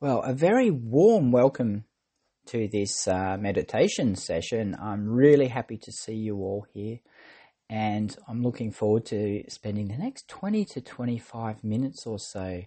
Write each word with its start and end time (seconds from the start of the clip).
Well, 0.00 0.22
a 0.22 0.34
very 0.34 0.70
warm 0.70 1.30
welcome 1.30 1.84
to 2.46 2.68
this 2.68 3.06
uh, 3.06 3.36
meditation 3.38 4.16
session. 4.16 4.76
I'm 4.78 5.08
really 5.08 5.46
happy 5.46 5.78
to 5.78 5.92
see 5.92 6.16
you 6.16 6.38
all 6.38 6.66
here, 6.74 6.98
and 7.70 8.14
I'm 8.28 8.42
looking 8.42 8.72
forward 8.72 9.06
to 9.06 9.44
spending 9.48 9.86
the 9.86 9.96
next 9.96 10.26
20 10.26 10.64
to 10.64 10.80
25 10.80 11.62
minutes 11.62 12.06
or 12.06 12.18
so 12.18 12.62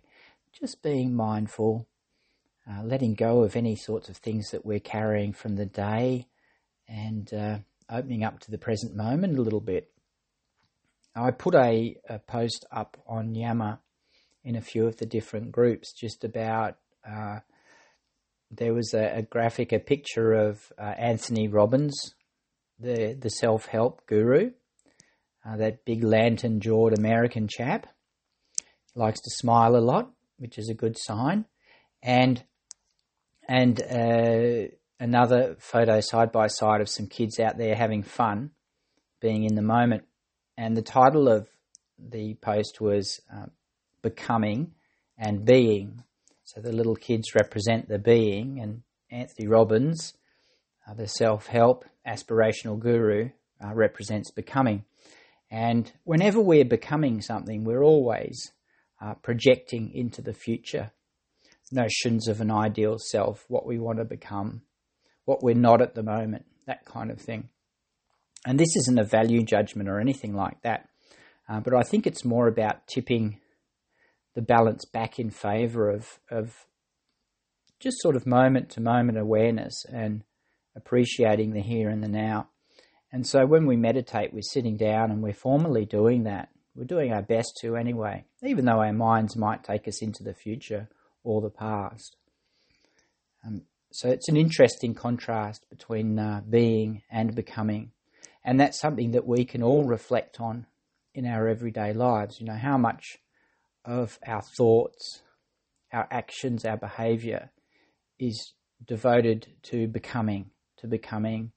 just 0.57 0.81
being 0.81 1.13
mindful, 1.13 1.86
uh, 2.68 2.82
letting 2.84 3.13
go 3.13 3.44
of 3.44 3.57
any 3.57 3.75
sorts 3.75 4.07
of 4.07 4.16
things 4.18 4.52
that 4.52 4.66
we're 4.66 4.80
carrying 4.80 5.34
from 5.34 5.57
the 5.57 5.66
day, 5.66 6.28
and 6.88 7.32
uh, 7.34 7.57
opening 7.89 8.23
up 8.23 8.39
to 8.39 8.52
the 8.52 8.57
present 8.57 8.96
moment 8.96 9.38
a 9.38 9.41
little 9.41 9.62
bit. 9.62 9.91
I 11.14 11.32
put 11.32 11.55
a, 11.55 11.98
a 12.07 12.20
post 12.20 12.66
up 12.71 12.98
on 13.05 13.36
Yammer 13.36 13.80
in 14.46 14.55
a 14.55 14.62
few 14.62 14.88
of 14.88 14.96
the 14.96 15.05
different 15.05 15.52
groups 15.52 15.91
just 15.91 16.23
about 16.23 16.78
uh, 17.09 17.39
there 18.52 18.73
was 18.73 18.93
a, 18.93 19.17
a, 19.17 19.21
graphic, 19.21 19.71
a 19.71 19.79
picture 19.79 20.34
of 20.34 20.71
uh, 20.77 20.93
Anthony 20.98 21.48
Robbins, 21.48 22.13
the 22.79 23.17
the 23.20 23.29
self 23.29 23.65
help 23.65 24.05
guru, 24.05 24.52
uh, 25.45 25.57
that 25.57 25.85
big 25.85 26.03
lantern 26.03 26.59
jawed 26.59 26.98
American 26.98 27.48
chap. 27.48 27.88
He 28.93 28.99
likes 28.99 29.20
to 29.21 29.29
smile 29.31 29.75
a 29.75 29.79
lot, 29.79 30.12
which 30.38 30.57
is 30.57 30.70
a 30.70 30.73
good 30.73 30.98
sign, 30.98 31.45
and 32.01 32.43
and 33.48 33.81
uh, 33.81 34.67
another 34.99 35.55
photo 35.59 35.99
side 36.01 36.31
by 36.31 36.48
side 36.48 36.81
of 36.81 36.89
some 36.89 37.07
kids 37.07 37.39
out 37.39 37.57
there 37.57 37.76
having 37.76 38.03
fun, 38.03 38.51
being 39.21 39.43
in 39.43 39.55
the 39.55 39.62
moment, 39.62 40.03
and 40.57 40.76
the 40.76 40.81
title 40.81 41.27
of 41.27 41.48
the 41.98 42.35
post 42.35 42.79
was 42.79 43.20
uh, 43.34 43.48
"Becoming 44.01 44.73
and 45.17 45.45
Being." 45.45 46.03
So 46.47 46.61
the 46.61 46.71
little 46.71 46.95
kids 46.95 47.35
represent 47.35 47.89
the 47.89 47.99
being, 47.99 48.61
and 48.61 48.83
Anthony 49.11 49.49
Robbins, 49.49 50.13
uh, 50.87 50.93
the 50.93 51.05
self 51.05 51.48
help 51.48 51.84
aspirational 52.07 52.79
guru, 52.79 53.31
uh, 53.62 53.73
represents 53.73 54.31
becoming. 54.31 54.85
And 55.51 55.91
whenever 56.05 56.39
we're 56.39 56.63
becoming 56.63 57.20
something, 57.20 57.65
we're 57.65 57.84
always 57.84 58.54
uh, 59.01 59.15
projecting 59.15 59.91
into 59.93 60.21
the 60.21 60.31
future 60.31 60.91
notions 61.70 62.29
of 62.29 62.39
an 62.39 62.49
ideal 62.49 62.95
self, 62.98 63.43
what 63.49 63.65
we 63.65 63.77
want 63.77 63.98
to 63.98 64.06
become, 64.06 64.61
what 65.25 65.44
we're 65.44 65.53
not 65.53 65.81
at 65.81 65.95
the 65.95 66.03
moment, 66.03 66.45
that 66.66 66.85
kind 66.85 67.11
of 67.11 67.19
thing. 67.19 67.50
And 68.45 68.57
this 68.57 68.73
isn't 68.78 68.97
a 68.97 69.03
value 69.03 69.44
judgment 69.44 69.89
or 69.89 70.00
anything 70.00 70.34
like 70.34 70.61
that, 70.61 70.88
uh, 71.50 71.59
but 71.59 71.73
I 71.73 71.81
think 71.81 72.07
it's 72.07 72.23
more 72.23 72.47
about 72.47 72.88
tipping 72.88 73.41
the 74.38 74.41
balance 74.44 74.85
back 74.85 75.18
in 75.18 75.31
favor 75.31 75.90
of 75.90 76.19
of 76.30 76.68
just 77.80 78.00
sort 78.02 78.16
of 78.16 78.28
moment 78.28 78.69
to 78.69 78.79
moment 78.79 79.18
awareness 79.18 79.84
and 79.91 80.24
appreciating 80.75 81.53
the 81.53 81.62
here 81.62 81.90
and 81.90 82.03
the 82.03 82.07
now. 82.07 82.47
And 83.12 83.25
so 83.25 83.47
when 83.47 83.66
we 83.66 83.75
meditate, 83.78 84.31
we're 84.31 84.41
sitting 84.44 84.78
down 84.78 85.09
and 85.09 85.24
we're 85.24 85.34
formally 85.34 85.85
doing 85.85 86.25
that. 86.25 86.50
We're 86.75 86.84
doing 86.84 87.12
our 87.12 87.24
best 87.24 87.57
to 87.62 87.75
anyway, 87.75 88.25
even 88.44 88.66
though 88.66 88.79
our 88.79 88.94
minds 88.94 89.35
might 89.35 89.63
take 89.63 89.88
us 89.88 90.03
into 90.03 90.24
the 90.24 90.35
future 90.35 90.88
or 91.24 91.41
the 91.41 91.50
past. 91.50 92.16
Um, 93.44 93.63
so 93.91 94.07
it's 94.07 94.29
an 94.29 94.38
interesting 94.38 94.94
contrast 94.94 95.68
between 95.72 96.19
uh, 96.19 96.41
being 96.47 97.01
and 97.09 97.34
becoming. 97.34 97.91
And 98.46 98.59
that's 98.59 98.79
something 98.79 99.12
that 99.12 99.25
we 99.25 99.46
can 99.46 99.63
all 99.63 99.84
reflect 99.84 100.40
on 100.40 100.68
in 101.16 101.25
our 101.25 101.47
everyday 101.47 101.94
lives. 101.94 102.40
You 102.40 102.46
know, 102.46 102.57
how 102.57 102.78
much 102.78 103.18
of 103.88 104.19
our 104.28 104.41
thoughts, 104.41 105.24
our 105.94 106.07
actions, 106.12 106.66
our 106.66 106.78
behavior 106.78 107.52
is 108.19 108.53
devoted 108.85 109.47
to 109.63 109.88
becoming, 109.88 110.52
to 110.78 110.88
becoming 110.88 111.52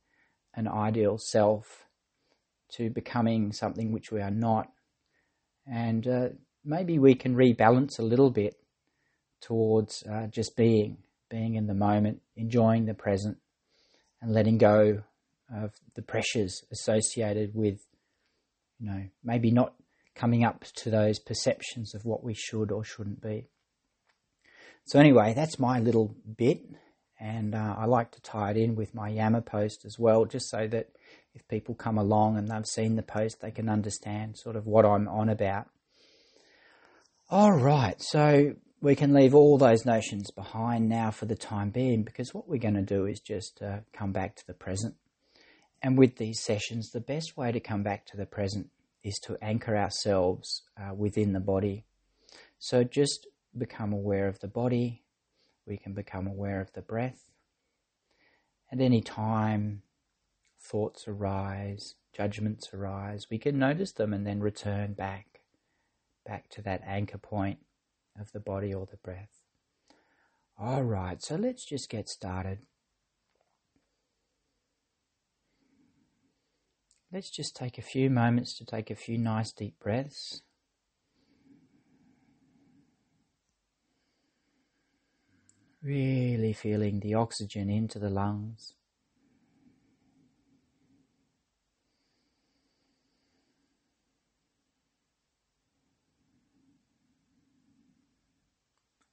an 0.55 0.69
ideal 0.69 1.19
self, 1.19 1.87
to 2.77 2.89
becoming 2.89 3.53
something 3.53 3.93
which 3.93 4.13
we 4.13 4.21
are 4.21 4.31
not. 4.31 4.69
And 5.67 6.07
uh, 6.07 6.29
maybe 6.65 6.99
we 6.99 7.15
can 7.15 7.35
rebalance 7.35 7.99
a 7.99 8.03
little 8.03 8.31
bit 8.31 8.55
towards 9.43 10.05
uh, 10.11 10.29
just 10.29 10.57
being, 10.57 10.99
being 11.29 11.57
in 11.57 11.67
the 11.67 11.75
moment, 11.75 12.21
enjoying 12.37 12.87
the 12.87 12.95
present, 12.95 13.39
and 14.23 14.33
letting 14.33 14.59
go 14.59 15.03
of 15.53 15.73
the 15.97 16.03
pressures 16.03 16.63
associated 16.71 17.55
with, 17.55 17.81
you 18.79 18.87
know, 18.87 19.03
maybe 19.25 19.51
not 19.51 19.75
coming 20.21 20.45
up 20.45 20.65
to 20.77 20.91
those 20.91 21.19
perceptions 21.19 21.95
of 21.95 22.05
what 22.05 22.23
we 22.23 22.35
should 22.35 22.71
or 22.71 22.85
shouldn't 22.85 23.23
be. 23.23 23.49
So, 24.85 24.99
anyway, 24.99 25.33
that's 25.35 25.59
my 25.59 25.81
little 25.81 26.15
bit, 26.37 26.61
and 27.19 27.55
uh, 27.55 27.77
I 27.79 27.87
like 27.87 28.11
to 28.13 28.21
tie 28.21 28.51
it 28.51 28.57
in 28.57 28.75
with 28.75 28.95
my 28.95 29.09
Yammer 29.09 29.41
post 29.41 29.85
as 29.87 29.97
well, 29.99 30.27
just 30.27 30.51
so 30.51 30.67
that 30.69 30.89
if 31.35 31.47
people 31.49 31.75
come 31.75 31.97
along 31.97 32.37
and 32.37 32.49
they've 32.49 32.67
seen 32.67 32.97
the 32.97 33.03
post, 33.03 33.41
they 33.41 33.51
can 33.51 33.69
understand 33.69 34.37
sort 34.37 34.57
of 34.57 34.67
what 34.67 34.85
I'm 34.85 35.09
on 35.09 35.29
about. 35.29 35.69
All 37.31 37.53
right, 37.53 37.97
so 37.99 38.55
we 38.83 38.97
can 38.97 39.15
leave 39.15 39.35
all 39.35 39.57
those 39.57 39.87
notions 39.87 40.31
behind 40.31 40.89
now 40.89 41.11
for 41.11 41.27
the 41.27 41.37
time 41.37 41.71
being 41.71 42.03
because 42.03 42.35
what 42.35 42.49
we're 42.49 42.59
going 42.59 42.75
to 42.75 42.83
do 42.83 43.07
is 43.07 43.21
just 43.21 43.63
uh, 43.63 43.79
come 43.93 44.13
back 44.13 44.37
to 44.37 44.47
the 44.47 44.55
present. 44.55 44.97
And 45.83 45.97
with 45.97 46.17
these 46.17 46.43
sessions, 46.43 46.91
the 46.91 47.01
best 47.01 47.37
way 47.37 47.53
to 47.53 47.61
come 47.61 47.83
back 47.83 48.05
to 48.07 48.17
the 48.17 48.27
present 48.27 48.71
is 49.03 49.19
to 49.21 49.37
anchor 49.43 49.77
ourselves 49.77 50.63
uh, 50.81 50.95
within 50.95 51.33
the 51.33 51.41
body. 51.41 51.85
So 52.59 52.85
just 52.85 53.27
become 53.57 53.93
aware 53.93 54.29
of 54.29 54.41
the 54.41 54.49
body. 54.49 55.03
We 55.67 55.77
can 55.77 55.95
become 55.95 56.27
aware 56.27 56.61
of 56.61 56.73
the 56.73 56.83
breath. 56.83 57.31
At 58.73 58.81
any 58.81 59.01
time 59.01 59.83
thoughts 60.61 61.07
arise, 61.09 61.95
judgments 62.13 62.73
arise, 62.73 63.27
we 63.31 63.39
can 63.39 63.59
notice 63.59 63.93
them 63.93 64.13
and 64.13 64.27
then 64.27 64.41
return 64.41 64.93
back, 64.93 65.41
back 66.27 66.49
to 66.51 66.63
that 66.63 66.83
anchor 66.87 67.19
point 67.19 67.59
of 68.21 68.31
the 68.33 68.41
body 68.41 68.75
or 68.75 68.87
the 68.87 68.99
breath. 68.99 69.41
All 70.59 70.83
right, 70.83 71.23
so 71.23 71.37
let's 71.37 71.65
just 71.65 71.89
get 71.89 72.09
started. 72.09 72.59
Let's 77.13 77.31
just 77.31 77.57
take 77.57 77.77
a 77.77 77.83
few 77.83 78.09
moments 78.09 78.55
to 78.59 78.65
take 78.65 78.89
a 78.89 78.95
few 78.95 79.19
nice 79.19 79.51
deep 79.53 79.81
breaths. 79.81 80.43
Really 85.83 86.53
feeling 86.53 87.01
the 87.01 87.15
oxygen 87.15 87.69
into 87.69 87.99
the 87.99 88.11
lungs. 88.11 88.75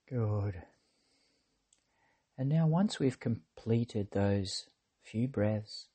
Good. 0.07 0.61
And 2.37 2.49
now, 2.49 2.67
once 2.67 2.99
we've 2.99 3.19
completed 3.19 4.09
those 4.11 4.67
few 5.01 5.27
breaths, 5.27 5.87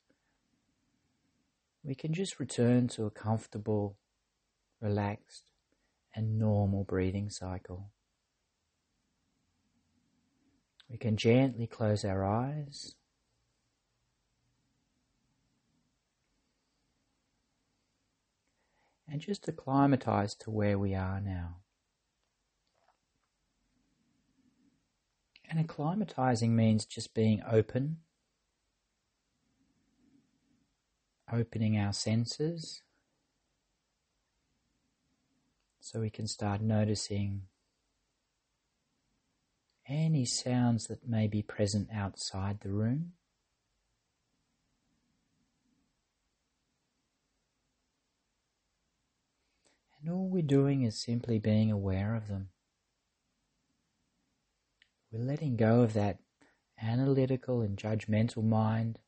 we 1.83 1.95
can 1.95 2.13
just 2.13 2.39
return 2.39 2.87
to 2.87 3.05
a 3.05 3.11
comfortable, 3.11 3.97
relaxed, 4.81 5.51
and 6.15 6.39
normal 6.39 6.83
breathing 6.83 7.29
cycle. 7.29 7.91
We 10.89 10.97
can 10.97 11.17
gently 11.17 11.67
close 11.67 12.05
our 12.05 12.23
eyes. 12.23 12.95
And 19.07 19.19
just 19.19 19.47
acclimatize 19.47 20.35
to 20.35 20.51
where 20.51 20.79
we 20.79 20.95
are 20.95 21.19
now. 21.19 21.57
And 25.49 25.67
acclimatizing 25.67 26.49
means 26.49 26.85
just 26.85 27.13
being 27.13 27.43
open 27.47 27.97
opening 31.33 31.77
our 31.77 31.93
senses 31.93 32.81
so 35.79 35.99
we 35.99 36.09
can 36.09 36.27
start 36.27 36.61
noticing 36.61 37.41
any 39.87 40.25
sounds 40.25 40.87
that 40.87 41.07
may 41.07 41.27
be 41.27 41.41
present 41.41 41.89
outside 41.93 42.61
the 42.61 42.69
room. 42.69 43.13
And 49.99 50.11
all 50.11 50.27
we're 50.27 50.41
doing 50.41 50.83
is 50.83 51.01
simply 51.01 51.39
being 51.39 51.71
aware 51.71 52.15
of 52.15 52.27
them. 52.27 52.49
We're 55.11 55.23
letting 55.23 55.55
go 55.55 55.81
of 55.81 55.93
that 55.93 56.19
analytical 56.81 57.61
and 57.61 57.77
judgmental 57.77 58.43
mind 58.43 58.99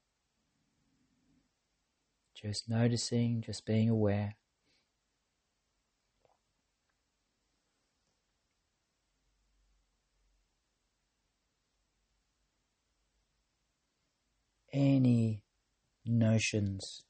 just 2.46 2.70
noticing, 2.70 3.42
just 3.42 3.66
being 3.66 3.90
aware. 3.90 4.36
Any 14.72 15.42
notions 16.06 17.04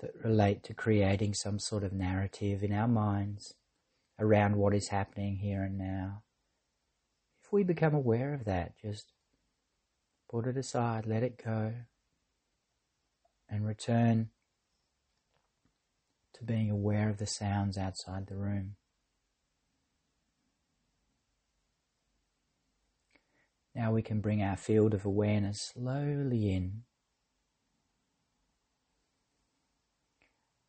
that 0.00 0.10
relate 0.22 0.62
to 0.64 0.74
creating 0.74 1.32
some 1.32 1.58
sort 1.58 1.84
of 1.84 1.94
narrative 1.94 2.62
in 2.62 2.70
our 2.70 2.88
minds 2.88 3.54
around 4.18 4.56
what 4.56 4.74
is 4.74 4.88
happening 4.88 5.36
here 5.36 5.62
and 5.62 5.78
now. 5.78 6.22
If 7.42 7.50
we 7.50 7.62
become 7.62 7.94
aware 7.94 8.34
of 8.34 8.44
that, 8.44 8.76
just 8.76 9.14
put 10.30 10.46
it 10.46 10.58
aside, 10.58 11.06
let 11.06 11.22
it 11.22 11.42
go 11.42 11.72
and 13.48 13.66
return 13.66 14.30
to 16.34 16.44
being 16.44 16.70
aware 16.70 17.08
of 17.08 17.18
the 17.18 17.26
sounds 17.26 17.78
outside 17.78 18.26
the 18.26 18.36
room. 18.36 18.76
Now 23.74 23.92
we 23.92 24.02
can 24.02 24.20
bring 24.20 24.42
our 24.42 24.56
field 24.56 24.94
of 24.94 25.04
awareness 25.04 25.72
slowly 25.74 26.52
in, 26.52 26.82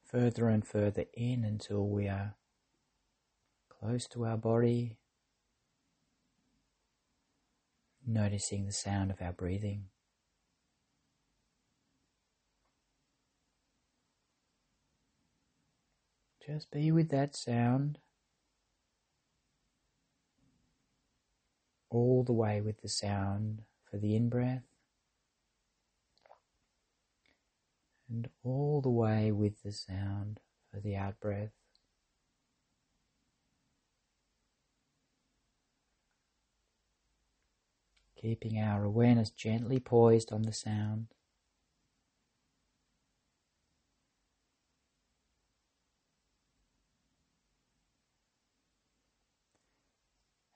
further 0.04 0.50
and 0.50 0.66
further 0.66 1.06
in 1.14 1.44
until 1.44 1.88
we 1.88 2.08
are 2.08 2.36
close 3.70 4.08
to 4.08 4.26
our 4.26 4.38
body, 4.38 4.98
noticing 8.06 8.66
the 8.66 8.72
sound 8.72 9.12
of 9.12 9.22
our 9.22 9.34
breathing. 9.34 9.86
Just 16.46 16.70
be 16.70 16.92
with 16.92 17.10
that 17.10 17.36
sound 17.36 17.98
all 21.90 22.24
the 22.24 22.34
way 22.34 22.62
with 22.62 22.82
the 22.82 22.90
sound 22.90 23.64
for 23.90 23.98
the 23.98 24.16
in 24.16 24.30
breath 24.30 24.64
and 28.08 28.30
all 28.44 28.82
the 28.82 28.90
way 28.90 29.32
with 29.32 29.64
the 29.64 29.72
sound 29.72 30.40
for 30.72 30.80
the 30.80 30.96
out 30.96 31.20
breath. 31.20 31.52
Keeping 38.22 38.60
our 38.60 38.84
awareness 38.84 39.32
gently 39.32 39.80
poised 39.80 40.32
on 40.32 40.44
the 40.44 40.54
sound. 40.54 41.08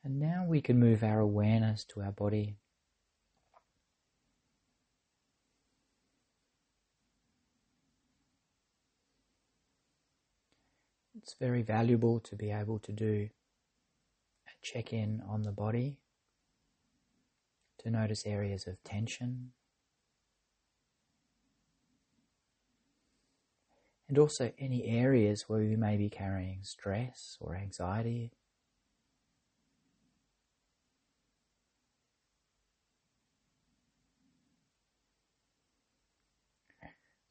And 0.09 0.19
now 0.19 0.43
we 0.59 0.61
can 0.61 0.77
move 0.77 1.03
our 1.03 1.21
awareness 1.21 1.85
to 1.85 2.01
our 2.01 2.11
body. 2.11 2.57
It's 11.15 11.33
very 11.39 11.61
valuable 11.61 12.19
to 12.19 12.35
be 12.35 12.51
able 12.51 12.77
to 12.79 12.91
do 12.91 13.29
a 14.49 14.51
check 14.61 14.91
in 14.91 15.23
on 15.29 15.43
the 15.43 15.53
body, 15.53 15.95
to 17.77 17.89
notice 17.89 18.25
areas 18.25 18.67
of 18.67 18.83
tension, 18.83 19.51
and 24.09 24.17
also 24.17 24.51
any 24.59 24.83
areas 24.83 25.45
where 25.47 25.61
we 25.61 25.77
may 25.77 25.95
be 25.95 26.09
carrying 26.09 26.63
stress 26.63 27.37
or 27.39 27.55
anxiety. 27.55 28.33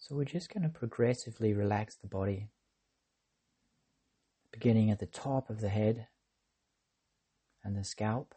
So 0.08 0.14
we're 0.14 0.24
just 0.24 0.50
going 0.50 0.62
to 0.62 0.70
progressively 0.70 1.52
relax 1.52 1.94
the 1.94 2.06
body, 2.06 2.48
beginning 4.50 4.90
at 4.90 5.00
the 5.00 5.06
top 5.06 5.50
of 5.50 5.60
the 5.60 5.68
head 5.68 6.06
and 7.62 7.76
the 7.76 7.84
scalp. 7.84 8.34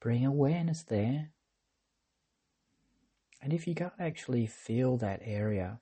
Bring 0.00 0.26
awareness 0.26 0.82
there. 0.82 1.30
And 3.40 3.52
if 3.52 3.68
you 3.68 3.76
can't 3.76 3.92
actually 4.00 4.46
feel 4.46 4.96
that 4.96 5.20
area, 5.24 5.78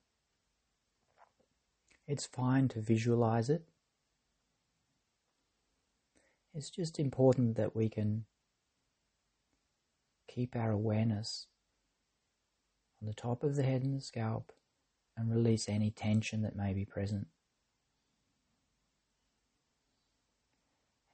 it's 2.07 2.27
fine 2.27 2.69
to 2.69 2.81
visualize 2.81 3.49
it. 3.49 3.63
It's 6.53 6.69
just 6.69 6.99
important 6.99 7.57
that 7.57 7.75
we 7.75 7.89
can 7.89 8.27
keep 10.29 10.55
our 10.55 10.71
awareness 10.71 11.47
on 13.01 13.09
the 13.09 13.15
top 13.15 13.43
of 13.43 13.57
the 13.57 13.63
head 13.63 13.83
and 13.83 13.97
the 13.97 14.01
scalp 14.01 14.53
and 15.17 15.31
release 15.31 15.69
any 15.69 15.91
tension 15.91 16.43
that 16.43 16.55
may 16.55 16.73
be 16.73 16.85
present. 16.85 17.27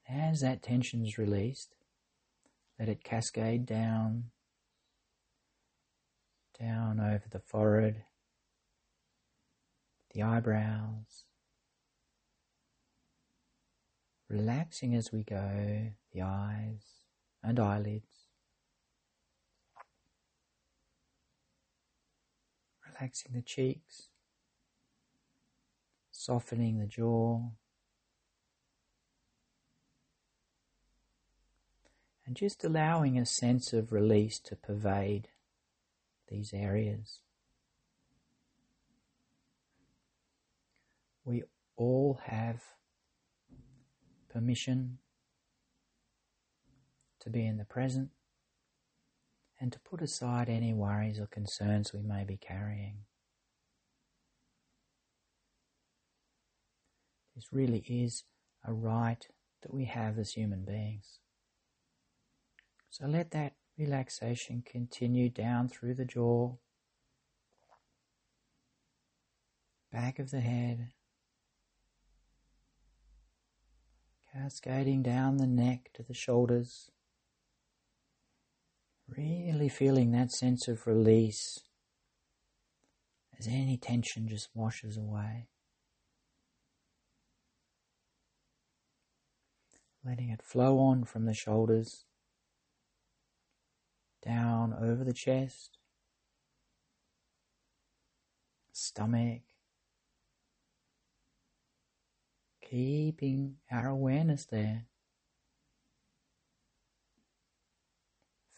And 0.06 0.20
as 0.20 0.40
that 0.40 0.62
tension 0.62 1.04
is 1.04 1.16
released, 1.16 1.74
let 2.78 2.88
it 2.88 3.04
cascade 3.04 3.64
down, 3.64 4.24
down 6.60 7.00
over 7.00 7.24
the 7.30 7.40
forehead, 7.40 8.02
the 10.12 10.22
eyebrows, 10.22 11.24
relaxing 14.28 14.94
as 14.94 15.10
we 15.12 15.22
go, 15.22 15.92
the 16.12 16.22
eyes 16.22 16.82
and 17.42 17.58
eyelids. 17.58 18.13
Relaxing 22.94 23.32
the 23.34 23.42
cheeks, 23.42 24.08
softening 26.10 26.78
the 26.78 26.86
jaw, 26.86 27.40
and 32.26 32.36
just 32.36 32.64
allowing 32.64 33.18
a 33.18 33.26
sense 33.26 33.72
of 33.72 33.92
release 33.92 34.38
to 34.38 34.56
pervade 34.56 35.28
these 36.28 36.52
areas. 36.54 37.20
We 41.24 41.42
all 41.76 42.20
have 42.24 42.62
permission 44.28 44.98
to 47.20 47.30
be 47.30 47.46
in 47.46 47.56
the 47.56 47.64
present 47.64 48.10
and 49.64 49.72
to 49.72 49.80
put 49.80 50.02
aside 50.02 50.50
any 50.50 50.74
worries 50.74 51.18
or 51.18 51.26
concerns 51.26 51.94
we 51.94 52.02
may 52.02 52.22
be 52.22 52.36
carrying. 52.36 52.98
This 57.34 57.46
really 57.50 57.82
is 57.88 58.24
a 58.62 58.74
right 58.74 59.26
that 59.62 59.72
we 59.72 59.86
have 59.86 60.18
as 60.18 60.34
human 60.34 60.66
beings. 60.66 61.18
So 62.90 63.06
let 63.06 63.30
that 63.30 63.54
relaxation 63.78 64.62
continue 64.66 65.30
down 65.30 65.70
through 65.70 65.94
the 65.94 66.04
jaw, 66.04 66.56
back 69.90 70.18
of 70.18 70.30
the 70.30 70.40
head, 70.40 70.88
cascading 74.30 75.02
down 75.02 75.38
the 75.38 75.46
neck 75.46 75.88
to 75.94 76.02
the 76.02 76.12
shoulders. 76.12 76.90
Really 79.06 79.68
feeling 79.68 80.12
that 80.12 80.32
sense 80.32 80.66
of 80.66 80.86
release 80.86 81.60
as 83.38 83.46
any 83.46 83.76
tension 83.76 84.28
just 84.28 84.48
washes 84.54 84.96
away. 84.96 85.48
Letting 90.04 90.30
it 90.30 90.42
flow 90.42 90.78
on 90.78 91.04
from 91.04 91.24
the 91.24 91.34
shoulders, 91.34 92.04
down 94.22 94.74
over 94.74 95.04
the 95.04 95.12
chest, 95.12 95.78
stomach, 98.72 99.42
keeping 102.62 103.56
our 103.70 103.88
awareness 103.88 104.44
there. 104.46 104.86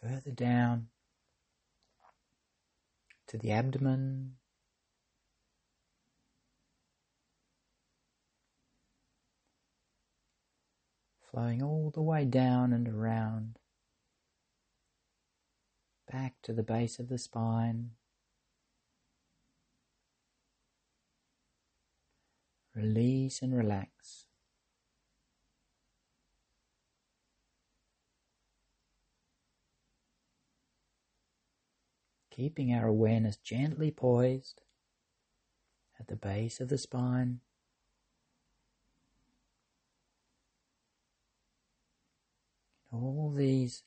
Further 0.07 0.31
down 0.31 0.89
to 3.27 3.39
the 3.39 3.51
abdomen. 3.51 4.35
Flowing 11.31 11.63
all 11.63 11.91
the 11.93 12.03
way 12.03 12.25
down 12.25 12.73
and 12.73 12.89
around, 12.89 13.59
back 16.11 16.35
to 16.43 16.53
the 16.53 16.63
base 16.63 16.99
of 16.99 17.09
the 17.09 17.19
spine. 17.19 17.91
Release 22.75 23.43
and 23.43 23.55
relax. 23.55 24.26
Keeping 32.37 32.73
our 32.75 32.87
awareness 32.87 33.37
gently 33.37 33.91
poised 33.91 34.61
at 35.99 36.07
the 36.07 36.17
base 36.17 36.61
of 36.61 36.69
the 36.69 36.77
spine. 36.77 37.41
All 42.93 43.33
these 43.35 43.85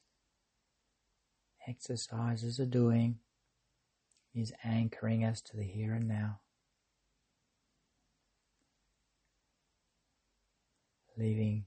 exercises 1.68 2.60
are 2.60 2.66
doing 2.66 3.20
is 4.34 4.52
anchoring 4.64 5.24
us 5.24 5.42
to 5.42 5.56
the 5.56 5.64
here 5.64 5.94
and 5.94 6.08
now. 6.08 6.40
Leaving 11.16 11.66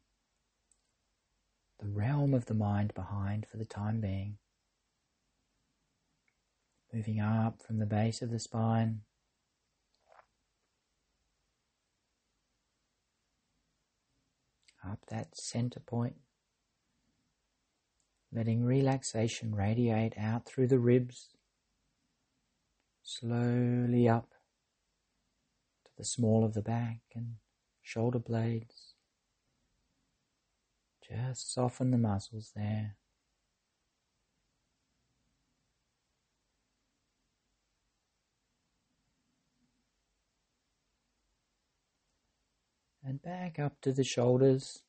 the 1.78 1.88
realm 1.88 2.34
of 2.34 2.46
the 2.46 2.54
mind 2.54 2.92
behind 2.94 3.46
for 3.48 3.56
the 3.56 3.64
time 3.64 4.00
being. 4.00 4.38
Moving 6.92 7.20
up 7.20 7.62
from 7.66 7.78
the 7.78 7.86
base 7.86 8.20
of 8.20 8.30
the 8.30 8.38
spine. 8.38 9.00
Up 14.84 14.98
that 15.08 15.36
center 15.36 15.80
point 15.80 16.16
letting 18.34 18.64
relaxation 18.64 19.54
radiate 19.54 20.14
out 20.18 20.46
through 20.46 20.66
the 20.66 20.78
ribs, 20.78 21.28
slowly 23.02 24.08
up 24.08 24.30
to 25.84 25.90
the 25.98 26.04
small 26.04 26.44
of 26.44 26.54
the 26.54 26.62
back 26.62 27.00
and 27.14 27.34
shoulder 27.82 28.18
blades. 28.18 28.94
Just 31.06 31.52
soften 31.52 31.90
the 31.90 31.98
muscles 31.98 32.52
there. 32.56 32.96
And 43.04 43.20
back 43.20 43.58
up 43.58 43.80
to 43.80 43.92
the 43.92 44.04
shoulders 44.04 44.82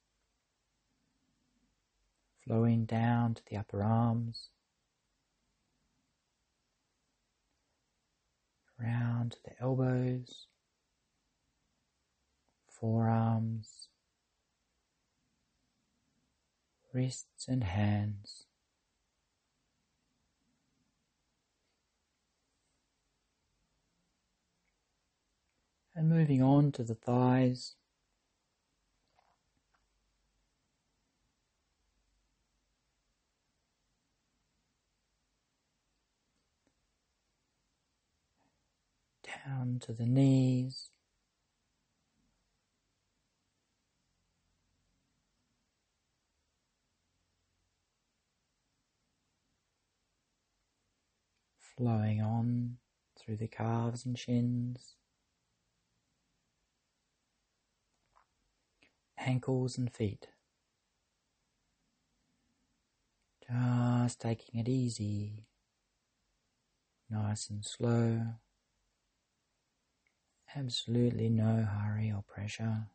flowing 2.46 2.86
down 2.86 3.34
to 3.34 3.41
the 3.50 3.58
upper 3.58 3.82
arms, 3.82 4.50
around 8.79 9.32
to 9.32 9.38
the 9.46 9.60
elbows, 9.60 10.48
forearms, 12.67 13.88
wrists 16.93 17.48
and 17.48 17.63
hands. 17.63 18.43
And 25.96 26.10
moving 26.10 26.41
on 26.41 26.72
to 26.74 26.84
the 26.84 26.96
thighs. 26.96 27.75
Down 39.46 39.80
to 39.82 39.94
the 39.94 40.06
knees. 40.06 40.90
Flowing 51.60 52.22
on 52.22 52.78
through 53.18 53.38
the 53.38 53.48
calves 53.48 54.06
and 54.06 54.18
shins, 54.18 54.96
ankles 59.18 59.78
and 59.78 59.92
feet. 59.92 60.28
Just 63.50 64.22
taking 64.22 64.60
it 64.60 64.70
easy, 64.70 65.46
nice 67.10 67.50
and 67.50 67.66
slow. 67.66 68.36
Absolutely 70.56 71.30
no 71.30 71.64
hurry 71.64 72.12
or 72.12 72.24
pressure. 72.28 72.88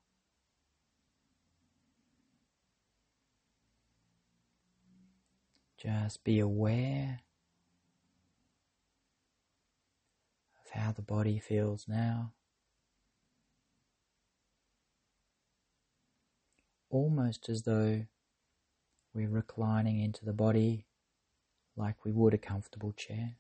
Just 5.77 6.23
be 6.23 6.39
aware 6.39 7.21
of 10.65 10.81
how 10.81 10.93
the 10.93 11.03
body 11.03 11.39
feels 11.41 11.87
now. 11.89 12.33
Almost 16.91 17.49
as 17.49 17.63
though 17.63 18.07
we're 19.13 19.29
reclining 19.29 20.01
into 20.01 20.25
the 20.25 20.33
body 20.33 20.87
like 21.77 22.05
we 22.05 22.13
would 22.13 22.35
a 22.35 22.39
comfortable 22.39 22.93
chair. 22.93 23.37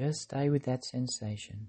Just 0.00 0.22
stay 0.22 0.48
with 0.48 0.62
that 0.62 0.82
sensation. 0.82 1.66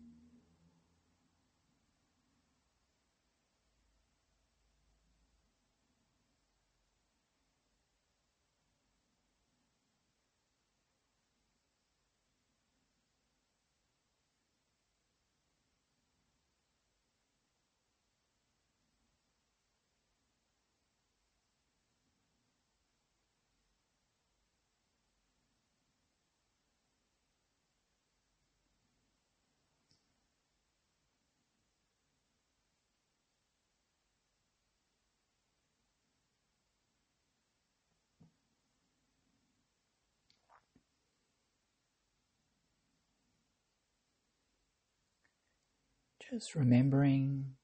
Just 46.32 46.56
remembering, 46.56 47.56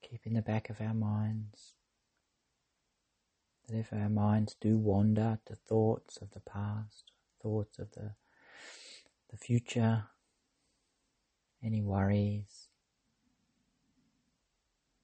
keep 0.00 0.22
in 0.24 0.32
the 0.32 0.40
back 0.40 0.70
of 0.70 0.80
our 0.80 0.94
minds 0.94 1.74
that 3.66 3.76
if 3.76 3.92
our 3.92 4.08
minds 4.08 4.56
do 4.58 4.78
wander 4.78 5.38
to 5.44 5.54
thoughts 5.54 6.16
of 6.16 6.30
the 6.30 6.40
past, 6.40 7.12
thoughts 7.42 7.78
of 7.78 7.90
the, 7.90 8.12
the 9.30 9.36
future, 9.36 10.04
any 11.62 11.82
worries, 11.82 12.68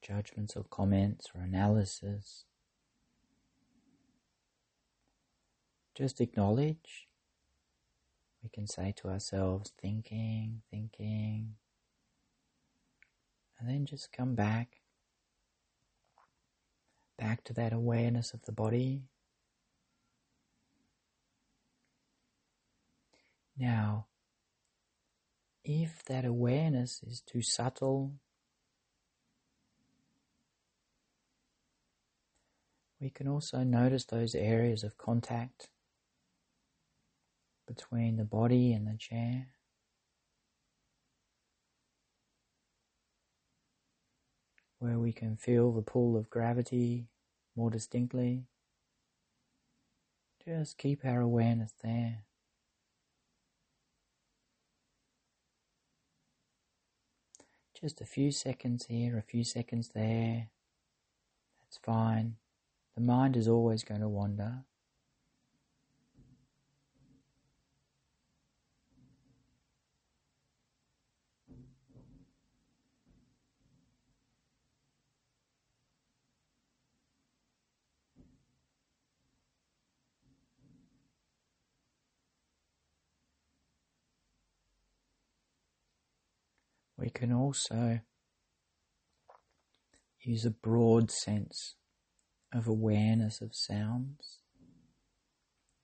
judgments 0.01 0.57
or 0.57 0.65
comments 0.65 1.27
or 1.35 1.43
analysis, 1.43 2.47
just 5.95 6.23
acknowledge. 6.23 7.07
We 8.43 8.49
can 8.49 8.67
say 8.67 8.95
to 8.97 9.09
ourselves, 9.09 9.75
thinking, 9.79 10.63
thinking, 10.71 11.57
and 13.65 13.75
then 13.75 13.87
just 13.87 14.13
come 14.13 14.35
back, 14.35 14.81
back 17.19 17.43
to 17.45 17.55
that 17.55 17.73
awareness 17.73 18.35
of 18.35 18.43
the 18.43 18.53
body. 18.53 19.05
Now, 23.57 24.07
if 25.65 26.05
that 26.05 26.27
awareness 26.27 27.03
is 27.07 27.23
too 27.23 27.41
subtle, 27.41 28.17
we 33.01 33.09
can 33.09 33.29
also 33.29 33.63
notice 33.63 34.05
those 34.05 34.35
areas 34.35 34.85
of 34.85 34.99
contact 34.99 35.71
between 37.67 38.17
the 38.19 38.25
body 38.25 38.75
and 38.75 38.87
the 38.87 38.99
chair. 38.99 39.47
where 44.85 44.99
we 44.99 45.13
can 45.13 45.35
feel 45.35 45.73
the 45.73 45.81
pull 45.81 46.15
of 46.15 46.29
gravity 46.29 47.07
more 47.57 47.71
distinctly. 47.71 48.45
Just 50.45 50.77
keep 50.77 51.07
our 51.07 51.23
awareness 51.23 51.73
there. 51.83 52.25
Just 57.81 58.03
a 58.03 58.05
few 58.05 58.31
seconds 58.31 58.87
here, 58.87 59.17
a 59.17 59.23
few 59.23 59.43
seconds 59.43 59.89
there. 59.95 60.49
That's 61.63 61.79
fine. 61.79 62.37
The 62.95 63.01
mind 63.01 63.39
is 63.39 63.49
always 63.49 63.85
going 63.85 64.03
to 64.03 64.09
wander. 64.09 64.65
We 87.05 87.11
can 87.11 87.35
also 87.35 88.01
use 90.23 90.47
a 90.47 90.51
broad 90.51 91.11
sense 91.11 91.75
of 92.51 92.67
awareness 92.67 93.43
of 93.43 93.55
sounds 93.55 94.39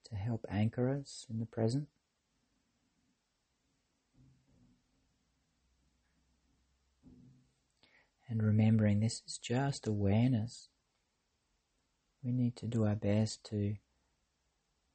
to 0.05 0.15
help 0.15 0.47
anchor 0.49 0.89
us 0.89 1.27
in 1.29 1.37
the 1.37 1.45
present. 1.45 1.89
And 8.27 8.41
remembering 8.41 8.99
this 8.99 9.21
is 9.27 9.37
just 9.37 9.85
awareness, 9.85 10.69
we 12.23 12.31
need 12.31 12.55
to 12.55 12.65
do 12.65 12.83
our 12.83 12.95
best 12.95 13.43
to 13.51 13.75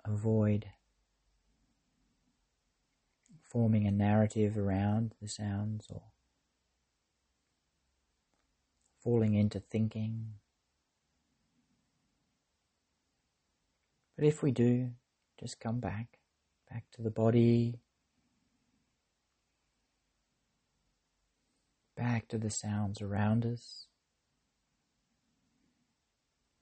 avoid 0.05 0.67
forming 3.45 3.87
a 3.87 3.93
narrative 3.93 4.59
around 4.59 5.15
the 5.23 5.29
sounds 5.29 5.87
or 5.89 6.03
falling 9.07 9.35
into 9.35 9.61
thinking. 9.61 10.27
But 14.17 14.27
if 14.27 14.43
we 14.43 14.51
do, 14.51 14.91
just 15.39 15.61
come 15.61 15.79
back, 15.79 16.19
back 16.69 16.83
to 16.95 17.03
the 17.03 17.11
body, 17.11 17.79
back 21.97 22.27
to 22.29 22.39
the 22.39 22.51
sounds 22.51 23.01
around 23.01 23.47
us, 23.47 23.87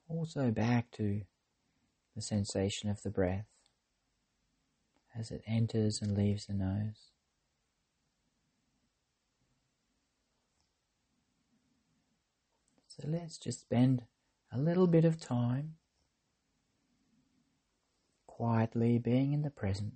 also 0.06 0.50
back 0.50 0.90
to 0.98 1.22
the 2.14 2.20
sensation 2.20 2.90
of 2.90 3.02
the 3.02 3.10
breath 3.10 3.46
as 5.18 5.30
it 5.30 5.40
enters 5.46 6.02
and 6.02 6.14
leaves 6.14 6.44
the 6.44 6.52
nose. 6.52 7.13
So 13.04 13.10
let's 13.10 13.36
just 13.36 13.60
spend 13.60 14.02
a 14.50 14.58
little 14.58 14.86
bit 14.86 15.04
of 15.04 15.20
time 15.20 15.74
quietly 18.26 18.98
being 18.98 19.34
in 19.34 19.42
the 19.42 19.50
present. 19.50 19.94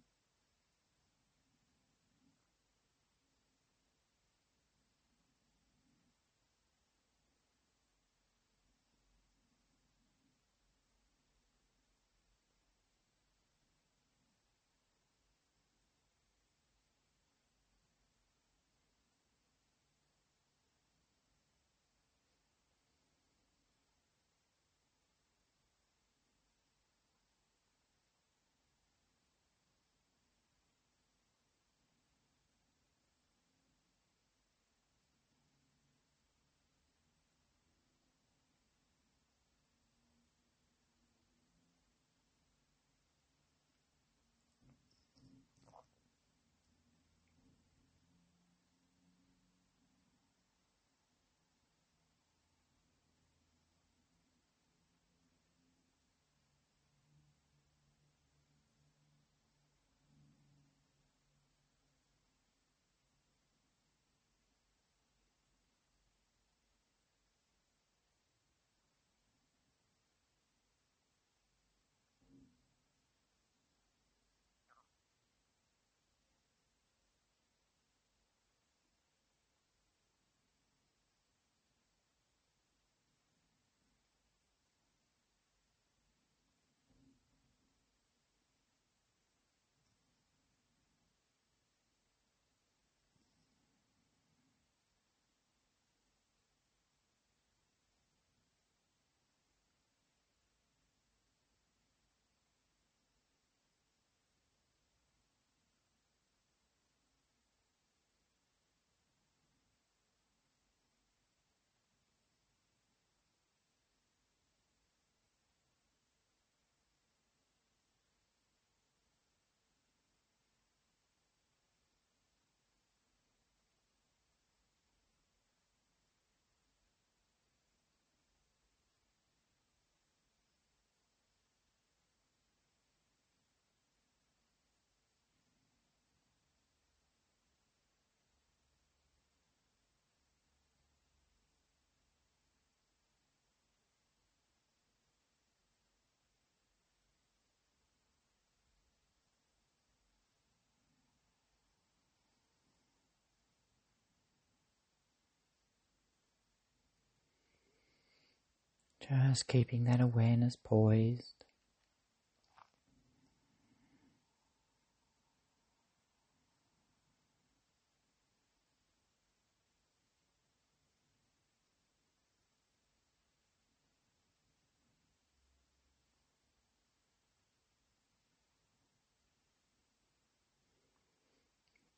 Just 159.11 159.49
keeping 159.49 159.85
that 159.85 160.01
awareness 160.01 160.57
poised. 160.57 161.45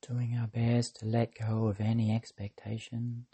Doing 0.07 0.37
our 0.39 0.47
best 0.47 0.97
to 1.01 1.07
let 1.07 1.35
go 1.35 1.67
of 1.67 1.81
any 1.81 2.15
expectations. 2.15 3.27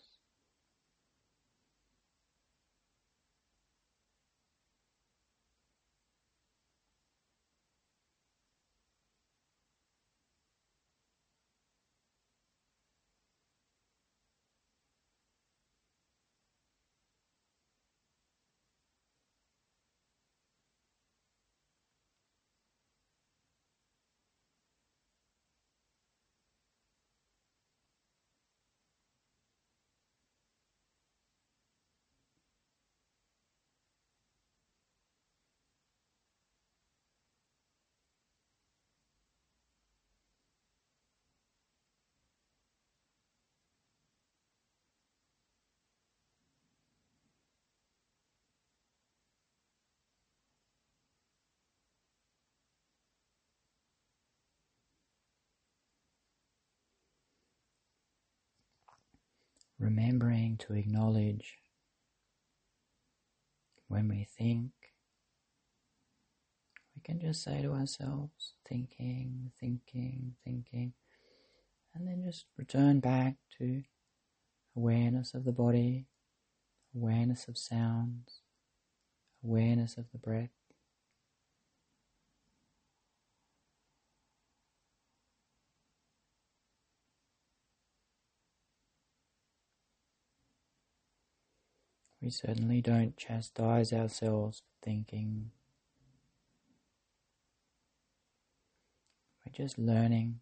Remembering 59.79 60.57
to 60.59 60.75
acknowledge 60.75 61.59
when 63.89 64.09
we 64.09 64.27
think, 64.39 64.73
we 66.95 67.03
can 67.03 67.21
just 67.21 67.43
say 67.43 67.63
to 67.63 67.73
ourselves, 67.73 68.55
thinking, 68.69 69.53
thinking, 69.61 70.35
thinking, 70.45 70.93
and 71.95 72.07
then 72.07 72.23
just 72.25 72.47
return 72.57 73.01
back 73.01 73.37
to 73.59 73.83
awareness 74.77 75.35
of 75.35 75.45
the 75.45 75.53
body, 75.53 76.07
awareness 76.95 77.49
of 77.49 77.57
sounds, 77.57 78.41
awareness 79.45 79.97
of 79.97 80.07
the 80.13 80.19
breath. 80.19 80.51
We 92.27 92.31
certainly 92.31 92.81
don't 92.81 93.17
chastise 93.17 93.93
ourselves 93.93 94.59
for 94.59 94.85
thinking. 94.85 95.53
We're 99.45 99.53
just 99.53 99.79
learning, 99.79 100.41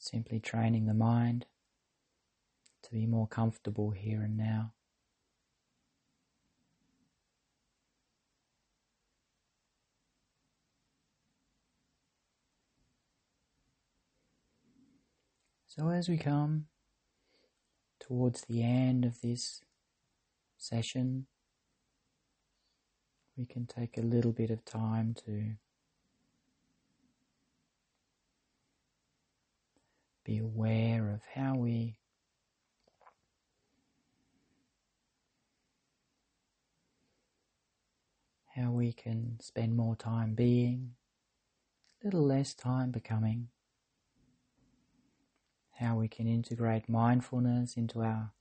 simply 0.00 0.40
training 0.40 0.86
the 0.86 0.94
mind 0.94 1.46
to 2.82 2.90
be 2.90 3.06
more 3.06 3.28
comfortable 3.28 3.92
here 3.92 4.20
and 4.22 4.36
now. 4.36 4.72
So, 15.68 15.90
as 15.90 16.08
we 16.08 16.18
come 16.18 16.66
towards 18.10 18.40
the 18.46 18.60
end 18.64 19.04
of 19.04 19.20
this 19.20 19.60
session, 20.58 21.26
we 23.36 23.44
can 23.46 23.66
take 23.66 23.96
a 23.96 24.00
little 24.00 24.32
bit 24.32 24.50
of 24.50 24.64
time 24.64 25.14
to 25.14 25.52
be 30.24 30.38
aware 30.38 31.12
of 31.14 31.20
how 31.36 31.54
we 31.54 31.94
how 38.56 38.72
we 38.72 38.92
can 38.92 39.38
spend 39.40 39.76
more 39.76 39.94
time 39.94 40.34
being, 40.34 40.90
a 42.02 42.06
little 42.06 42.26
less 42.26 42.54
time 42.54 42.90
becoming 42.90 43.46
how 45.80 45.96
we 45.96 46.06
can 46.08 46.28
integrate 46.28 46.88
mindfulness 46.90 47.74
into 47.74 48.02
our 48.02 48.32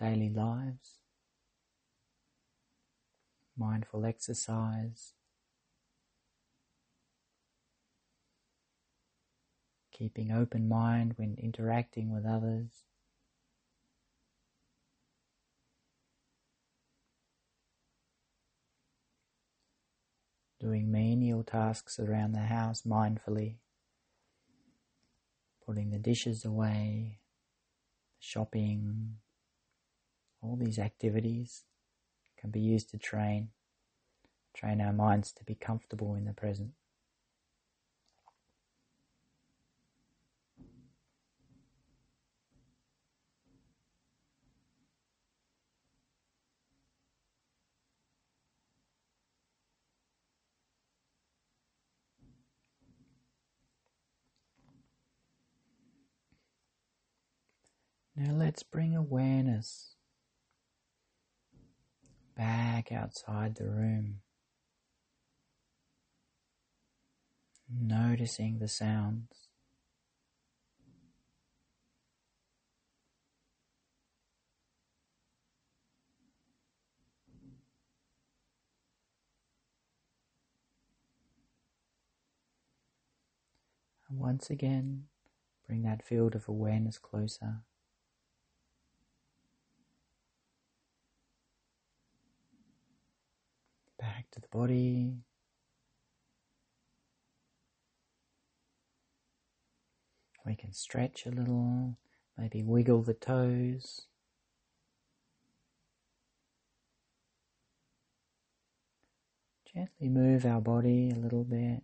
daily 0.00 0.28
lives, 0.28 0.98
mindful 3.56 4.04
exercise, 4.04 5.12
keeping 9.92 10.32
open 10.32 10.68
mind 10.68 11.14
when 11.16 11.36
interacting 11.40 12.12
with 12.12 12.26
others. 12.26 12.82
Doing 20.58 20.90
menial 20.90 21.44
tasks 21.44 22.00
around 22.00 22.32
the 22.32 22.40
house 22.40 22.82
mindfully 22.82 23.56
putting 25.66 25.90
the 25.90 25.98
dishes 25.98 26.44
away, 26.44 27.18
shopping, 28.18 29.16
all 30.42 30.56
these 30.56 30.78
activities 30.78 31.64
can 32.38 32.50
be 32.50 32.60
used 32.60 32.90
to 32.90 32.98
train, 32.98 33.48
train 34.54 34.80
our 34.80 34.92
minds 34.92 35.32
to 35.32 35.44
be 35.44 35.54
comfortable 35.54 36.14
in 36.14 36.24
the 36.26 36.32
present. 36.32 36.72
Now 58.16 58.32
let's 58.54 58.62
bring 58.62 58.94
awareness 58.94 59.96
back 62.36 62.92
outside 62.92 63.56
the 63.56 63.64
room, 63.64 64.20
noticing 67.68 68.60
the 68.60 68.68
sounds. 68.68 69.48
And 84.08 84.20
once 84.20 84.48
again, 84.48 85.06
bring 85.66 85.82
that 85.82 86.06
field 86.06 86.36
of 86.36 86.46
awareness 86.48 86.98
closer. 86.98 87.64
Back 94.04 94.26
to 94.30 94.40
the 94.40 94.48
body. 94.48 95.14
We 100.44 100.54
can 100.56 100.74
stretch 100.74 101.24
a 101.24 101.30
little, 101.30 101.96
maybe 102.36 102.62
wiggle 102.62 103.00
the 103.00 103.14
toes. 103.14 104.02
Gently 109.74 110.10
move 110.10 110.44
our 110.44 110.60
body 110.60 111.10
a 111.10 111.18
little 111.18 111.44
bit. 111.44 111.82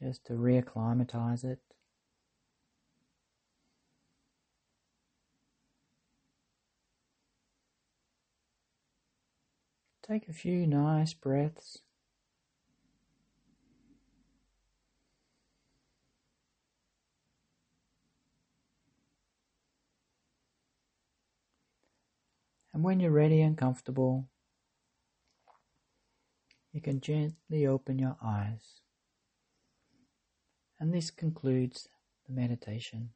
Just 0.00 0.24
to 0.26 0.34
reacclimatize 0.34 1.44
it. 1.44 1.58
Take 10.06 10.28
a 10.28 10.32
few 10.32 10.66
nice 10.66 11.14
breaths. 11.14 11.78
And 22.74 22.82
when 22.82 23.00
you're 23.00 23.12
ready 23.12 23.40
and 23.42 23.56
comfortable, 23.56 24.28
you 26.72 26.80
can 26.80 27.00
gently 27.00 27.66
open 27.66 27.98
your 27.98 28.16
eyes. 28.22 28.80
And 30.80 30.92
this 30.92 31.10
concludes 31.10 31.88
the 32.26 32.32
meditation. 32.32 33.10